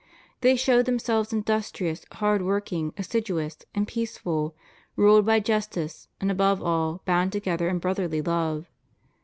They 0.39 0.55
showed 0.55 0.87
them 0.87 0.97
selves 0.97 1.31
industrious, 1.31 2.05
hard 2.13 2.41
working, 2.41 2.91
assiduous, 2.97 3.57
and 3.75 3.87
peaceful, 3.87 4.55
ruled 4.95 5.27
by 5.27 5.39
justice, 5.41 6.07
and, 6.19 6.31
above 6.31 6.59
all, 6.59 7.03
bound 7.05 7.31
together 7.31 7.69
in 7.69 7.77
brotherly 7.77 8.23
love. 8.23 8.65